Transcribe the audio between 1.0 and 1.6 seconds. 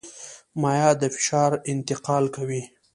د فشار